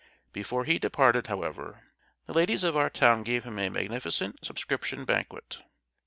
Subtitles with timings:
[0.33, 1.83] Before he departed, however,
[2.25, 5.59] the ladies of our town gave him a magnificent subscription banquet.